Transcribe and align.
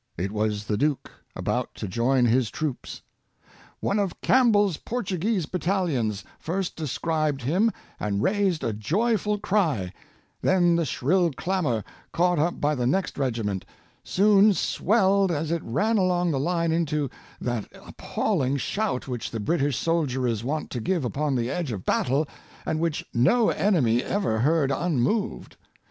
It 0.17 0.31
was 0.31 0.65
the 0.65 0.77
duke, 0.77 1.11
about 1.35 1.75
to 1.75 1.87
join 1.87 2.25
his 2.25 2.47
Influence 2.47 2.53
of 2.55 2.81
Character, 2.81 3.03
77 3.19 3.37
troops.'' 3.77 3.79
One 3.87 3.99
of 3.99 4.21
Campbell's 4.21 4.77
Portuguese 4.77 5.45
battalions 5.45 6.23
first 6.39 6.75
descried 6.75 7.43
him, 7.43 7.69
and 7.99 8.23
raised 8.23 8.63
a 8.63 8.73
joyful 8.73 9.37
cry; 9.37 9.93
then 10.41 10.75
the 10.75 10.85
shrill 10.85 11.29
clamor, 11.33 11.83
caught 12.13 12.39
up 12.39 12.59
by 12.59 12.73
the 12.73 12.87
next 12.87 13.19
regiment, 13.19 13.63
soon 14.03 14.55
swelled 14.55 15.31
as 15.31 15.51
it 15.51 15.61
ran 15.63 15.99
along 15.99 16.31
the 16.31 16.39
line 16.39 16.71
into 16.71 17.07
that 17.39 17.67
appalling 17.85 18.57
shout 18.57 19.07
which 19.07 19.29
the 19.29 19.39
British 19.39 19.77
soldier 19.77 20.25
is 20.27 20.43
wont 20.43 20.71
to 20.71 20.81
give 20.81 21.05
upon 21.05 21.35
the 21.35 21.51
edge 21.51 21.71
of 21.71 21.85
battle, 21.85 22.27
and 22.65 22.79
which 22.79 23.05
no 23.13 23.51
enemy 23.51 24.03
ever 24.03 24.39
heard 24.39 24.71
unmoved. 24.71 25.57